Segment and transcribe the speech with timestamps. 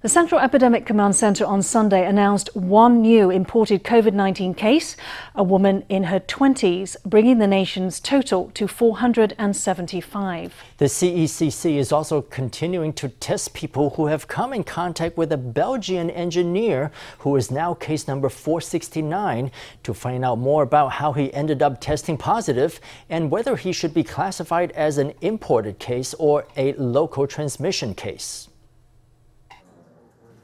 [0.00, 4.96] The Central Epidemic Command Center on Sunday announced one new imported COVID 19 case,
[5.34, 10.54] a woman in her 20s, bringing the nation's total to 475.
[10.76, 15.36] The CECC is also continuing to test people who have come in contact with a
[15.36, 19.50] Belgian engineer who is now case number 469
[19.82, 22.78] to find out more about how he ended up testing positive
[23.10, 28.47] and whether he should be classified as an imported case or a local transmission case.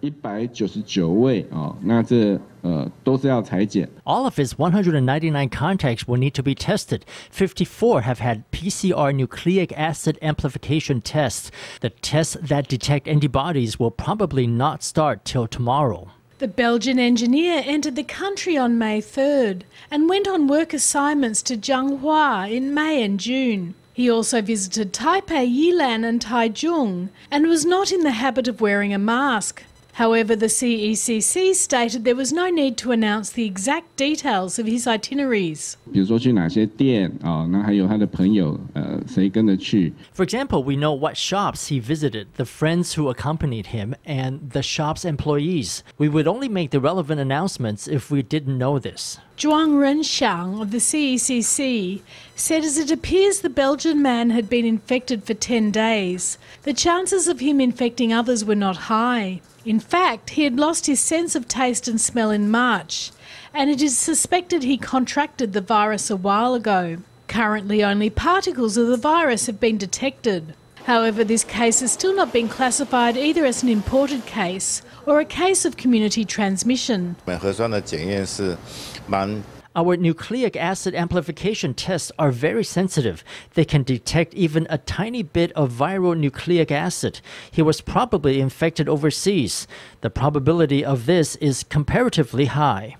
[0.03, 3.85] 一百九十九位哦，那这呃都是要裁剪。
[4.05, 7.01] All of his 199 contacts will need to be tested.
[7.31, 11.51] 54 have had PCR nucleic acid amplification tests.
[11.81, 16.07] The tests that detect antibodies will probably not start till tomorrow.
[16.37, 21.57] The Belgian engineer entered the country on May 3rd and went on work assignments to
[21.57, 23.73] Zhanghua in May and June.
[23.93, 28.93] He also visited Taipei, Yilan, and Taichung and was not in the habit of wearing
[28.93, 29.63] a mask.
[29.94, 34.88] However, the CECC stated there was no need to announce the exact details of his
[34.88, 35.76] itineraries.
[40.12, 44.64] For example, we know what shops he visited, the friends who accompanied him, and the
[44.64, 45.84] shop's employees.
[45.96, 49.18] We would only make the relevant announcements if we didn't know this.
[49.36, 52.02] Zhuang Renxiang of the CECC
[52.36, 57.26] said as it appears the Belgian man had been infected for 10 days, the chances
[57.26, 59.40] of him infecting others were not high.
[59.64, 63.10] In fact, he had lost his sense of taste and smell in March,
[63.52, 66.98] and it is suspected he contracted the virus a while ago.
[67.26, 70.54] Currently, only particles of the virus have been detected.
[70.84, 75.24] However, this case has still not been classified either as an imported case or a
[75.24, 77.16] case of community transmission.
[79.76, 83.24] Our nucleic acid amplification tests are very sensitive.
[83.54, 87.20] They can detect even a tiny bit of viral nucleic acid.
[87.50, 89.66] He was probably infected overseas.
[90.00, 92.96] The probability of this is comparatively high.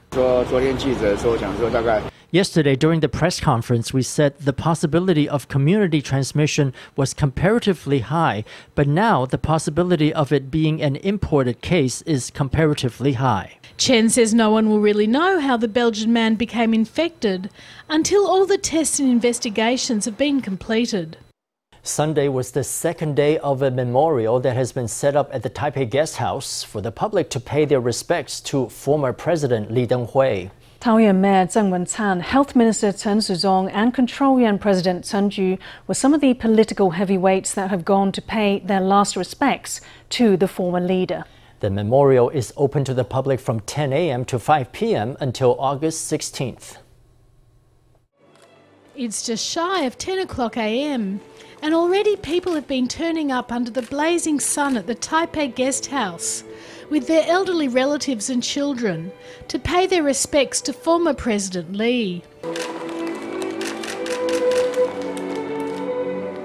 [2.31, 8.43] Yesterday, during the press conference, we said the possibility of community transmission was comparatively high,
[8.75, 13.59] but now the possibility of it being an imported case is comparatively high.
[13.77, 17.51] Chen says no one will really know how the Belgian man became infected
[17.89, 21.17] until all the tests and investigations have been completed.
[21.87, 25.51] Sunday was the second day of a memorial that has been set up at the
[25.51, 30.51] Taipei Guest House for the public to pay their respects to former President Li Denghui.
[30.81, 35.93] Taoyuan Mayor Zheng Wencan, Health Minister Chen Shizhong, and Control Yuan President Chen Ju were
[35.93, 40.49] some of the political heavyweights that have gone to pay their last respects to the
[40.49, 41.27] former leader.
[41.61, 44.25] The memorial is open to the public from 10 a.m.
[44.25, 45.19] to 5 p.m.
[45.21, 46.79] until August 16th.
[48.97, 51.21] It's just shy of 10 o'clock a.m.,
[51.61, 55.87] and already people have been turning up under the blazing sun at the Taipei Guest
[55.87, 56.45] House
[56.91, 59.11] with their elderly relatives and children
[59.49, 62.23] to pay their respects to former President Lee.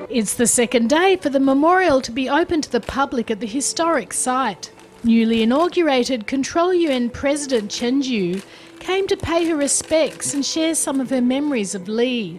[0.09, 3.45] It's the second day for the memorial to be open to the public at the
[3.45, 4.71] historic site.
[5.03, 8.41] Newly inaugurated Control Yuan President Chen Ju
[8.80, 12.38] came to pay her respects and share some of her memories of Lee.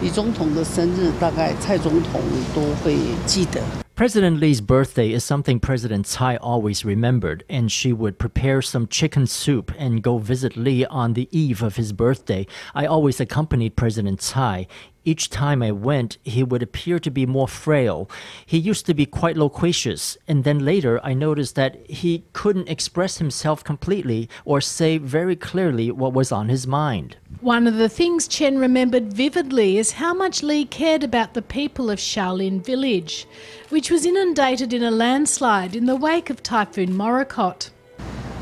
[0.00, 2.20] 李总统的生日，大概蔡总统
[2.54, 2.96] 都会
[3.26, 3.60] 记得。
[3.97, 9.25] President Lee's birthday is something President Tsai always remembered, and she would prepare some chicken
[9.25, 12.45] soup and go visit Lee on the eve of his birthday.
[12.75, 14.67] I always accompanied President Tsai.
[15.03, 18.07] Each time I went, he would appear to be more frail.
[18.45, 23.17] He used to be quite loquacious, and then later I noticed that he couldn't express
[23.17, 27.17] himself completely or say very clearly what was on his mind.
[27.41, 31.91] One of the things Chen remembered vividly is how much Lee cared about the people
[31.91, 33.27] of Xiaolin village,
[33.69, 37.69] which was inundated in a landslide in the wake of Typhoon Morakot.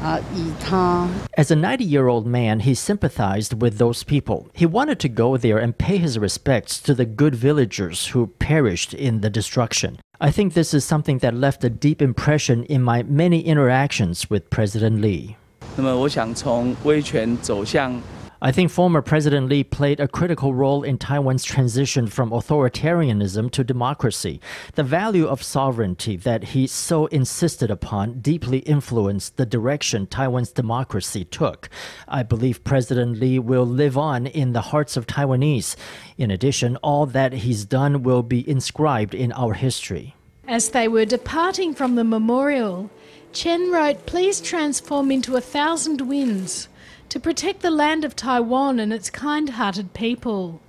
[0.02, 4.48] As a 90 year old man, he sympathized with those people.
[4.54, 8.94] He wanted to go there and pay his respects to the good villagers who perished
[8.94, 10.00] in the destruction.
[10.22, 14.50] I think this is something that left a deep impression in my many interactions with
[14.50, 15.36] President Lee.
[15.76, 18.02] 那么我想从威权走向
[18.42, 23.64] I think former President Lee played a critical role in Taiwan's transition from authoritarianism to
[23.64, 24.42] democracy.
[24.74, 31.24] The value of sovereignty that he so insisted upon deeply influenced the direction Taiwan's democracy
[31.24, 31.70] took.
[32.10, 35.78] I believe President Lee will live on in the hearts of Taiwanese.
[36.18, 40.14] In addition, all that he's done will be inscribed in our history.
[40.46, 42.90] As they were departing from the memorial,
[43.32, 46.68] Chen wrote, Please transform into a thousand winds
[47.10, 50.62] to protect the land of Taiwan and its kind hearted people.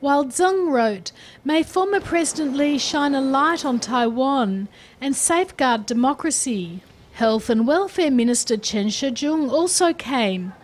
[0.00, 1.12] While Zheng wrote,
[1.44, 4.68] May former President Lee shine a light on Taiwan
[5.00, 6.82] and safeguard democracy.
[7.12, 10.54] Health and Welfare Minister Chen Shih-chung also came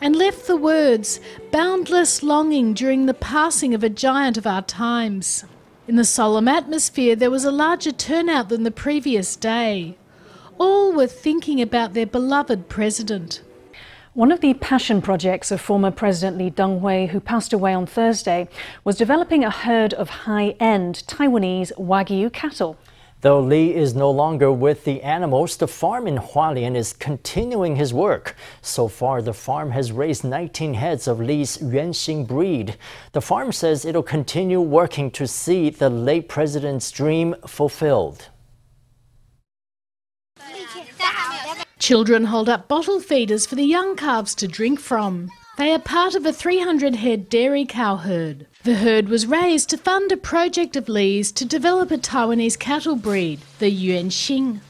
[0.00, 1.20] and left the words
[1.50, 5.44] boundless longing during the passing of a giant of our times.
[5.88, 9.96] In the solemn atmosphere, there was a larger turnout than the previous day.
[10.58, 13.40] All were thinking about their beloved president.
[14.14, 18.46] One of the passion projects of former President Lee Teng-hui, who passed away on Thursday,
[18.84, 22.76] was developing a herd of high-end Taiwanese Wagyu cattle.
[23.22, 27.94] Though Lee is no longer with the animals, the farm in Hualien is continuing his
[27.94, 28.36] work.
[28.60, 32.76] So far, the farm has raised 19 heads of Lee's Yuanxing breed.
[33.12, 38.28] The farm says it'll continue working to see the late president's dream fulfilled.
[41.82, 45.32] Children hold up bottle feeders for the young calves to drink from.
[45.58, 48.46] They are part of a 300 head dairy cow herd.
[48.62, 52.94] The herd was raised to fund a project of Lee's to develop a Taiwanese cattle
[52.94, 54.60] breed, the Yuanxing.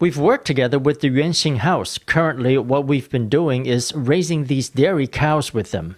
[0.00, 1.98] We've worked together with the Yuanxing House.
[1.98, 5.96] Currently, what we've been doing is raising these dairy cows with them.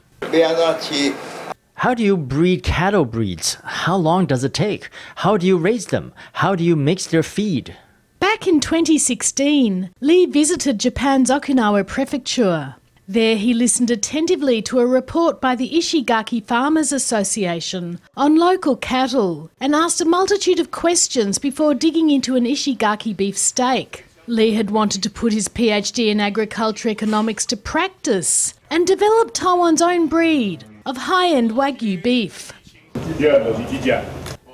[1.75, 3.57] How do you breed cattle breeds?
[3.63, 4.91] How long does it take?
[5.15, 6.13] How do you raise them?
[6.33, 7.77] How do you mix their feed?
[8.43, 12.75] Back in 2016, Lee visited Japan's Okinawa prefecture.
[13.07, 19.49] There, he listened attentively to a report by the Ishigaki Farmers Association on local cattle
[19.61, 24.07] and asked a multitude of questions before digging into an Ishigaki beef steak.
[24.27, 29.81] Lee had wanted to put his PhD in agriculture economics to practice and develop Taiwan's
[29.81, 32.53] own breed of high end Wagyu beef.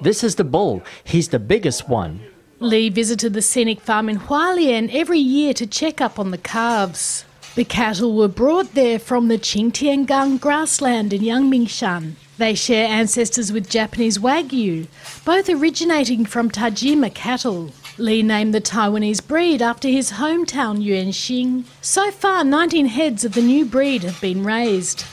[0.02, 0.82] This is the bull.
[1.04, 2.20] He's the biggest one.
[2.60, 7.24] Lee visited the scenic farm in Hualien every year to check up on the calves.
[7.54, 12.14] The cattle were brought there from the Qingtiangang grassland in Yangmingshan.
[12.36, 14.88] They share ancestors with Japanese Wagyu,
[15.24, 17.70] both originating from Tajima cattle.
[17.96, 21.64] Lee named the Taiwanese breed after his hometown Yuanxing.
[21.80, 25.04] So far, 19 heads of the new breed have been raised.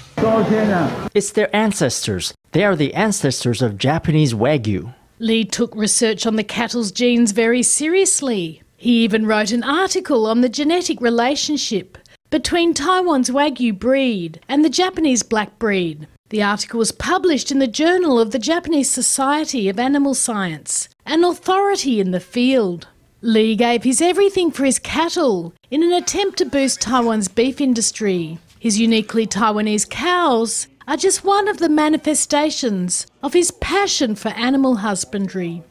[1.14, 2.34] It's their ancestors.
[2.54, 4.94] They are the ancestors of Japanese Wagyu.
[5.20, 8.62] Lee took research on the cattle's genes very seriously.
[8.76, 11.98] He even wrote an article on the genetic relationship
[12.30, 16.08] between Taiwan's Wagyu breed and the Japanese black breed.
[16.30, 21.24] The article was published in the Journal of the Japanese Society of Animal Science, an
[21.24, 22.88] authority in the field.
[23.22, 28.38] Lee gave his everything for his cattle in an attempt to boost Taiwan's beef industry.
[28.60, 34.78] His uniquely Taiwanese cows are just one of the manifestations of his passion for animal
[34.78, 35.64] husbandry.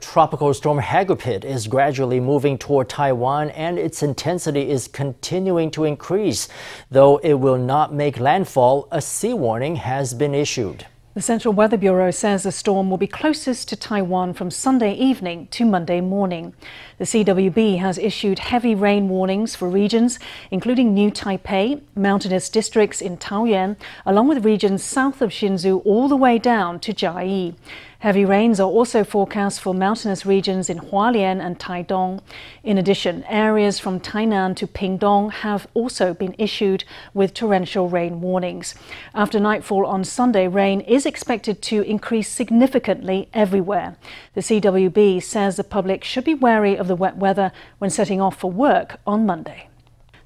[0.00, 6.48] Tropical storm Hagupit is gradually moving toward Taiwan and its intensity is continuing to increase.
[6.90, 10.86] Though it will not make landfall, a sea warning has been issued.
[11.12, 15.48] The Central Weather Bureau says the storm will be closest to Taiwan from Sunday evening
[15.48, 16.54] to Monday morning.
[17.00, 20.18] The CWB has issued heavy rain warnings for regions
[20.50, 26.16] including New Taipei, mountainous districts in Taoyuan, along with regions south of Hsinchu all the
[26.16, 27.54] way down to Chiayi.
[28.00, 32.22] Heavy rains are also forecast for mountainous regions in Hualien and Taidong.
[32.64, 38.74] In addition, areas from Tainan to Pingdong have also been issued with torrential rain warnings.
[39.14, 43.96] After nightfall on Sunday, rain is expected to increase significantly everywhere.
[44.32, 48.36] The CWB says the public should be wary of the wet weather when setting off
[48.36, 49.68] for work on Monday.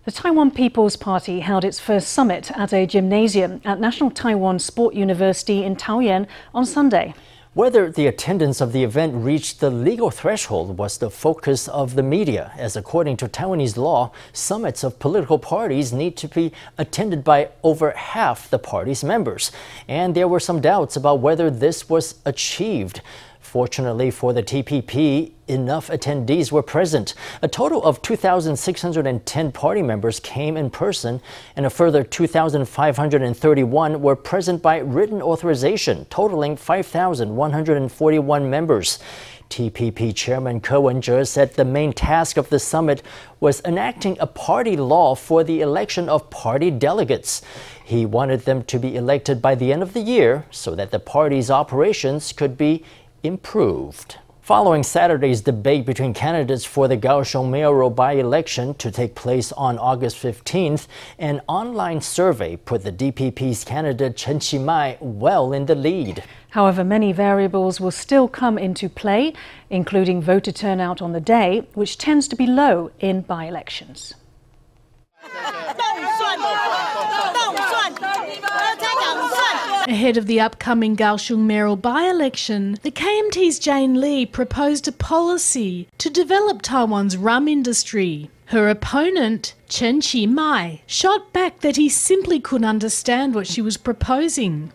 [0.07, 4.95] The Taiwan People's Party held its first summit at a gymnasium at National Taiwan Sport
[4.95, 7.15] University in Taoyuan on Sunday.
[7.55, 12.03] Whether the attendance of the event reached the legal threshold was the focus of the
[12.03, 17.51] media, as according to Taiwanese law, summits of political parties need to be attended by
[17.63, 19.53] over half the party's members.
[19.87, 23.03] And there were some doubts about whether this was achieved.
[23.45, 27.15] Fortunately for the TPP, enough attendees were present.
[27.43, 31.21] A total of 2,610 party members came in person,
[31.55, 38.99] and a further 2,531 were present by written authorization, totaling 5,141 members.
[39.51, 43.03] TPP Chairman Ko Wen-je said the main task of the summit
[43.39, 47.43] was enacting a party law for the election of party delegates.
[47.85, 50.99] He wanted them to be elected by the end of the year so that the
[50.99, 52.83] party's operations could be
[53.25, 54.19] improved.
[54.43, 60.19] Following Saturday's debate between candidates for the Kaohsiung mayoral by-election to take place on August
[60.19, 60.87] 15th,
[61.19, 66.23] an online survey put the DPP's candidate Chen Chi-mai well in the lead.
[66.51, 69.33] However, many variables will still come into play,
[69.71, 74.15] including voter turnout on the day, which tends to be low in by-elections.
[79.87, 86.09] Ahead of the upcoming Kaohsiung mayoral by-election, the KMT's Jane Lee proposed a policy to
[86.09, 88.31] develop Taiwan's rum industry.
[88.47, 94.73] Her opponent, Chen Chi-mai, shot back that he simply couldn't understand what she was proposing.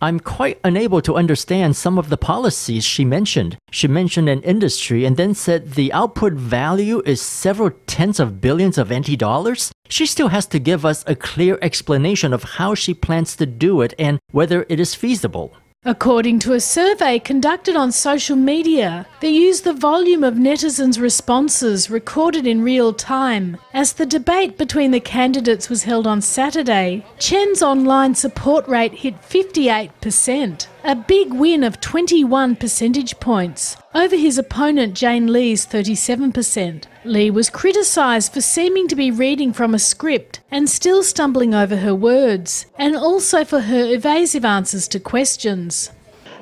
[0.00, 3.58] I'm quite unable to understand some of the policies she mentioned.
[3.72, 8.78] She mentioned an industry and then said the output value is several tens of billions
[8.78, 9.72] of NT dollars.
[9.88, 13.80] She still has to give us a clear explanation of how she plans to do
[13.80, 15.56] it and whether it is feasible.
[15.84, 21.88] According to a survey conducted on social media that used the volume of netizens' responses
[21.88, 27.62] recorded in real time, as the debate between the candidates was held on Saturday, Chen's
[27.62, 34.92] online support rate hit 58%, a big win of 21 percentage points over his opponent
[34.94, 40.68] Jane Lee's 37%, Lee was criticised for seeming to be reading from a script and
[40.68, 45.90] still stumbling over her words, and also for her evasive answers to questions.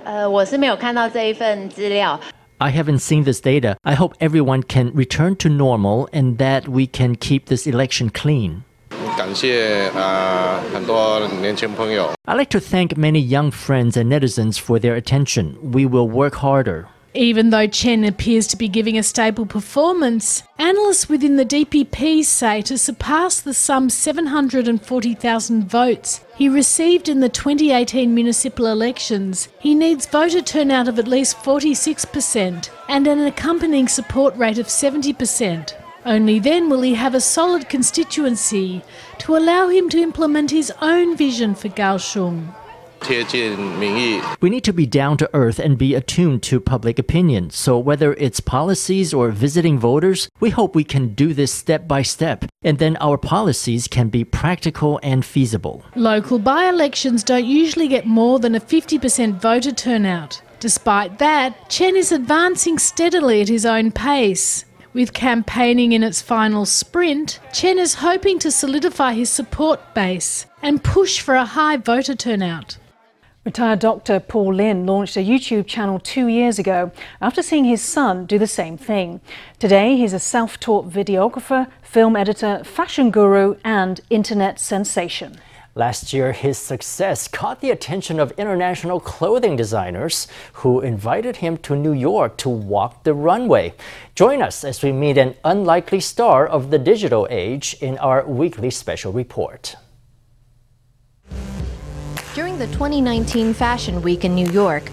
[0.05, 0.29] Uh,
[2.61, 3.77] I haven't seen this data.
[3.85, 8.65] I hope everyone can return to normal and that we can keep this election clean.
[12.27, 15.73] I'd like to thank many young friends and netizens for their attention.
[15.73, 16.89] We will work harder.
[17.17, 22.61] Even though Chen appears to be giving a stable performance, analysts within the DPP say
[22.61, 30.05] to surpass the some 740,000 votes he received in the 2018 municipal elections, he needs
[30.05, 35.73] voter turnout of at least 46% and an accompanying support rate of 70%.
[36.05, 38.83] Only then will he have a solid constituency
[39.21, 42.55] to allow him to implement his own vision for Kaohsiung.
[43.06, 47.50] 贴近民意， We need to be down to earth and be attuned to public opinion.
[47.50, 52.04] So, whether it's policies or visiting voters, we hope we can do this step by
[52.04, 55.84] step, and then our policies can be practical and feasible.
[55.96, 60.42] Local by elections don't usually get more than a 50% voter turnout.
[60.60, 64.64] Despite that, Chen is advancing steadily at his own pace.
[64.94, 70.84] With campaigning in its final sprint, Chen is hoping to solidify his support base and
[70.84, 72.78] push for a high voter turnout.
[73.47, 78.27] Retired doctor Paul Lin launched a YouTube channel two years ago after seeing his son
[78.27, 79.21] do the same thing.
[79.61, 85.37] Today, he's a self taught videographer, film editor, fashion guru, and internet sensation.
[85.77, 91.77] Last year, his success caught the attention of international clothing designers who invited him to
[91.77, 93.75] New York to walk the runway.
[94.17, 98.73] Join us as we meet an unlikely star of the digital age in our weekly
[98.73, 99.77] special report.
[102.57, 104.91] During the 2019 Fashion Week in New York,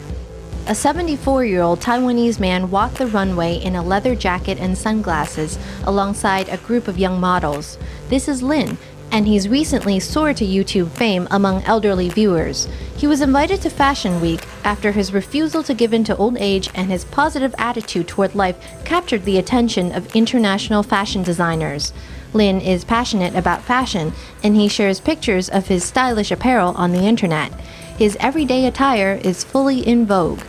[0.67, 5.57] a 74 year old Taiwanese man walked the runway in a leather jacket and sunglasses
[5.85, 7.77] alongside a group of young models.
[8.09, 8.77] This is Lin,
[9.13, 12.67] and he's recently soared to YouTube fame among elderly viewers.
[12.97, 16.69] He was invited to Fashion Week after his refusal to give in to old age
[16.75, 21.93] and his positive attitude toward life captured the attention of international fashion designers.
[22.32, 24.12] Lin is passionate about fashion,
[24.42, 27.50] and he shares pictures of his stylish apparel on the internet.
[27.98, 30.40] His everyday attire is fully in vogue.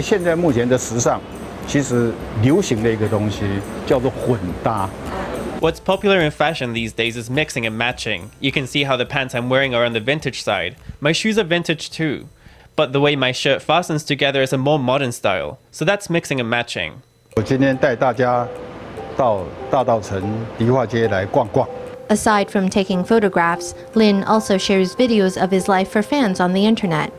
[0.00, 1.20] 现在目前的时尚，
[1.66, 3.42] 其实流行的一个东西
[3.86, 4.88] 叫做混搭。
[5.60, 8.30] What's popular in fashion these days is mixing and matching.
[8.40, 10.76] You can see how the pants I'm wearing are on the vintage side.
[11.00, 12.26] My shoes are vintage too.
[12.76, 15.58] But the way my shirt fastens together is a more modern style.
[15.70, 16.92] So that's mixing and matching.
[17.36, 18.48] 我今天带大家
[19.15, 20.21] 到大稻埕
[20.57, 21.67] 迪化街来逛逛。
[22.09, 27.09] Aside from taking photographs, Lin also shares videos of his life for fans on the internet.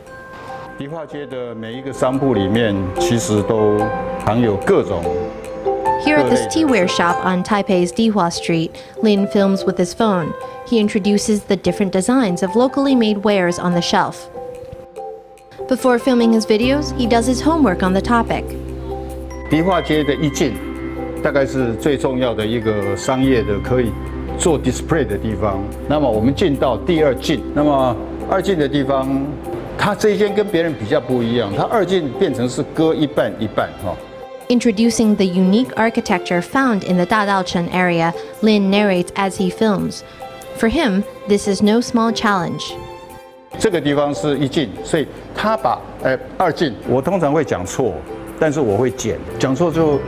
[0.77, 3.77] 迪化街的每一个商铺里面，其实都
[4.25, 5.03] 藏有各种。
[6.05, 8.69] Here at this teaware shop on Taipei's Dihua Street,
[9.01, 10.31] Lin films with his phone.
[10.67, 14.29] He introduces the different designs of locally made wares on the shelf.
[15.67, 18.45] Before filming his videos, he does his homework on the topic.
[19.49, 20.53] 迪化街的一进
[21.27, 23.91] 大概是最重要的一个商业的可以
[24.39, 25.61] 做 display 的地方。
[25.85, 27.93] 那么我们进到第二进，那么
[28.29, 29.09] 二进的地方，
[29.77, 33.93] 它这一间跟别人比较不一样，它二进变成是割一半一半哈。
[34.47, 40.03] Introducing the unique architecture found in the Dadaochen area, Lin narrates as he films.
[40.57, 42.71] For him, this is no small challenge.
[43.59, 45.05] 这个地方是一进，所以
[45.35, 47.95] 他把呃二进，我通常会讲错，
[48.39, 49.99] 但是我会剪，讲错就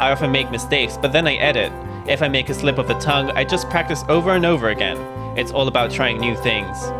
[0.00, 1.72] I often make mistakes, but then I edit.
[2.06, 4.96] If I make a slip of the tongue, I just practice over and over again.
[5.36, 6.92] It's all about trying new things.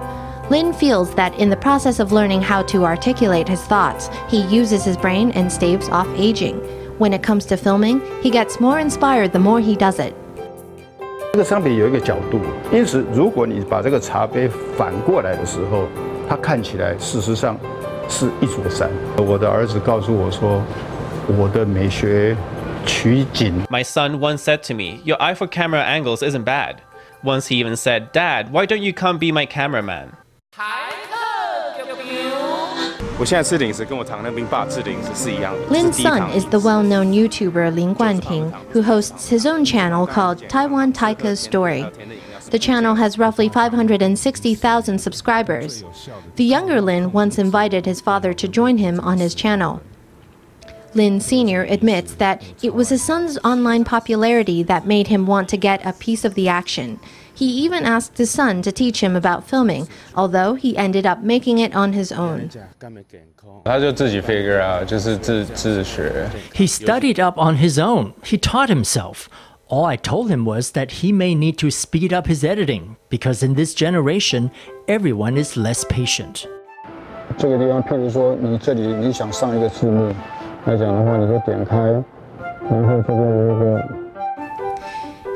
[0.48, 4.84] Lin feels that in the process of learning how to articulate his thoughts, he uses
[4.84, 6.60] his brain and staves off aging.
[6.98, 10.14] When it comes to filming, he gets more inspired the more he does it.
[11.32, 12.40] 这个商品有一个角度，
[12.72, 15.86] 因此如果你把这个茶杯反过来的时候，
[16.28, 17.56] 它看起来事实上
[18.08, 18.88] 是一座山。
[19.18, 20.62] 我的儿子告诉我说，
[21.36, 22.34] 我的美学
[22.86, 23.66] 取景。
[23.68, 26.76] My son once said to me, Your eye for camera angles isn't bad.
[27.22, 30.12] Once he even said, Dad, why don't you come be my cameraman?
[33.18, 35.74] 我现在吃零食跟我常那兵爸吃零食是一样的。
[35.74, 40.06] Lin's 是低糖 son is the well known YouTuber Lin Guanting, who hosts his own channel
[40.06, 41.86] called Taiwan Taika's Story.
[42.50, 45.82] The channel has roughly 560,000 subscribers.
[46.36, 49.80] The younger Lin once invited his father to join him on his channel.
[50.94, 51.62] Lin Sr.
[51.68, 55.92] admits that it was his son's online popularity that made him want to get a
[55.92, 56.98] piece of the action.
[57.34, 61.58] He even asked his son to teach him about filming, although he ended up making
[61.58, 62.48] it on his own.
[63.64, 66.30] 他就自己 figure out，就是自自学。
[66.54, 68.14] He studied up on his own.
[68.24, 69.26] He taught himself.
[69.68, 73.44] All I told him was that he may need to speed up his editing because
[73.44, 74.50] in this generation,
[74.86, 76.46] everyone is less patient.
[77.36, 80.14] 这个地方，譬如说你这里你想上一个字幕
[80.64, 81.76] 来讲的话，你就点开，
[82.68, 83.84] 然后这边有一个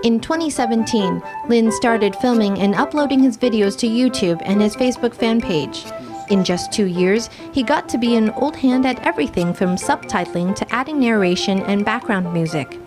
[0.02, 5.40] In 2017, Lin started filming and uploading his videos to YouTube and his Facebook fan
[5.40, 5.84] page.
[6.30, 10.54] In just two years, he got to be an old hand at everything from subtitling
[10.54, 12.78] to adding narration and background music.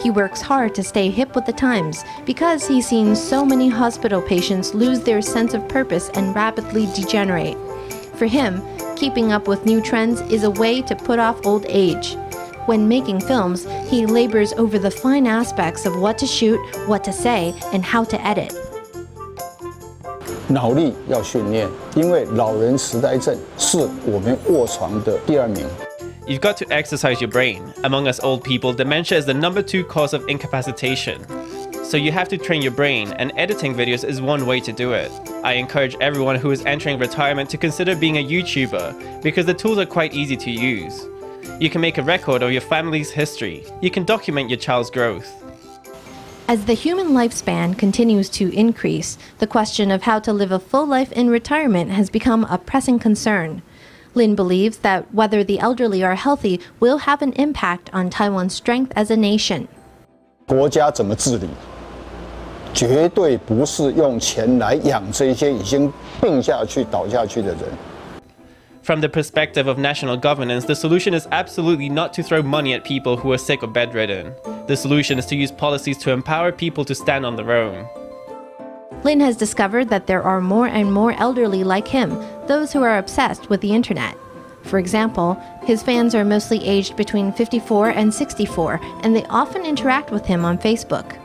[0.00, 4.22] He works hard to stay hip with the times because he's seen so many hospital
[4.22, 7.56] patients lose their sense of purpose and rapidly degenerate.
[8.16, 8.62] For him,
[8.96, 12.16] keeping up with new trends is a way to put off old age.
[12.66, 17.12] When making films, he labors over the fine aspects of what to shoot, what to
[17.12, 18.54] say, and how to edit.
[20.48, 25.66] 脑力要训练，因为老人痴呆症是我们卧床的第二名。
[26.26, 27.62] You've got to exercise your brain.
[27.82, 31.18] Among us old people, dementia is the number two cause of incapacitation.
[31.86, 34.92] So you have to train your brain, and editing videos is one way to do
[34.92, 35.10] it.
[35.44, 39.78] I encourage everyone who is entering retirement to consider being a YouTuber because the tools
[39.78, 41.06] are quite easy to use.
[41.60, 43.64] You can make a record of your family's history.
[43.80, 45.30] You can document your child's growth.
[46.48, 50.86] As the human lifespan continues to increase, the question of how to live a full
[50.86, 53.62] life in retirement has become a pressing concern.
[54.14, 58.92] Lin believes that whether the elderly are healthy will have an impact on Taiwan's strength
[58.96, 59.68] as a nation.
[60.46, 61.48] 国家怎么治理，
[62.76, 67.60] 绝对不是用钱来养这些已经病下去、倒下去的人。
[68.82, 72.82] From the perspective of national governance, the solution is absolutely not to throw money at
[72.82, 74.32] people who are sick or bedridden.
[74.66, 77.86] The solution is to use policies to empower people to stand on their own.
[79.04, 82.10] Lin has discovered that there are more and more elderly like him,
[82.46, 84.16] those who are obsessed with the internet.
[84.62, 90.10] For example, his fans are mostly aged between 54 and 64, and they often interact
[90.10, 91.18] with him on Facebook.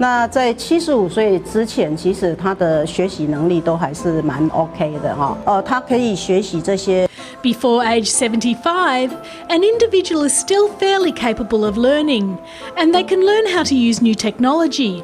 [0.00, 5.36] 那在七十五岁之前，其实他的学习能力都还是蛮 OK 的哈。
[5.46, 7.08] 呃，他可以学习这些
[7.42, 9.10] Before age 75,
[9.48, 12.36] an individual is still fairly capable of learning,
[12.76, 15.02] and they can learn how to use new technology.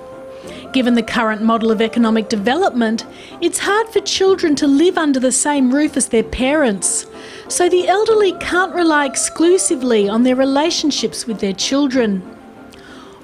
[0.75, 3.05] Given the current model of economic development,
[3.41, 7.07] it's hard for children to live under the same roof as their parents.
[7.49, 12.23] So the elderly can't rely exclusively on their relationships with their children.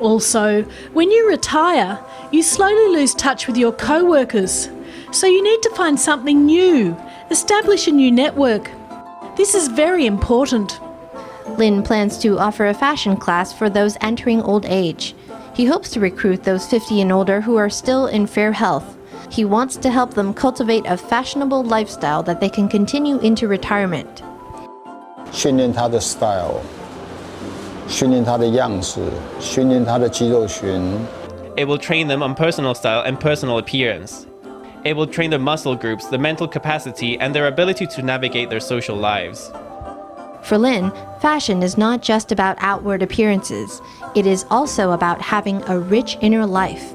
[0.01, 1.99] Also, when you retire,
[2.31, 4.69] you slowly lose touch with your co workers.
[5.11, 6.97] So you need to find something new,
[7.31, 8.71] establish a new network.
[9.37, 10.81] This is very important.
[11.57, 15.15] Lin plans to offer a fashion class for those entering old age.
[15.55, 18.97] He hopes to recruit those 50 and older who are still in fair health.
[19.31, 24.23] He wants to help them cultivate a fashionable lifestyle that they can continue into retirement.
[25.33, 26.61] 训练他的 style，
[27.89, 29.01] 训练他的样式，
[29.41, 30.81] 训练他的肌肉群。
[31.57, 34.27] It will train them on personal style and personal appearance.
[34.85, 38.61] It will train their muscle groups, their mental capacity, and their ability to navigate their
[38.61, 39.51] social lives.
[40.43, 43.83] For Lin, fashion is not just about outward appearances,
[44.15, 46.95] it is also about having a rich inner life.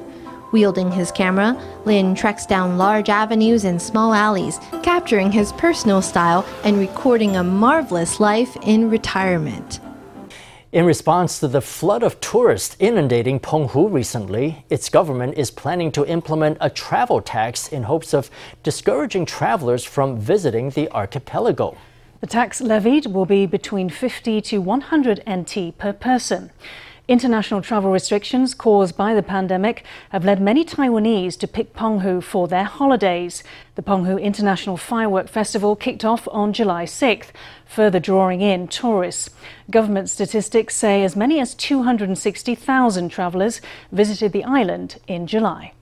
[0.50, 6.44] Wielding his camera, Lin treks down large avenues and small alleys, capturing his personal style
[6.64, 9.80] and recording a marvelous life in retirement.
[10.71, 16.05] In response to the flood of tourists inundating Penghu recently, its government is planning to
[16.05, 18.29] implement a travel tax in hopes of
[18.61, 21.75] discouraging travelers from visiting the archipelago.
[22.21, 26.51] The tax levied will be between 50 to 100 NT per person.
[27.09, 32.47] International travel restrictions caused by the pandemic have led many Taiwanese to pick Penghu for
[32.47, 33.43] their holidays.
[33.73, 37.31] The Penghu International Firework Festival kicked off on July 6th,
[37.65, 39.31] further drawing in tourists.
[39.71, 43.59] Government statistics say as many as 260,000 travellers
[43.91, 45.73] visited the island in July.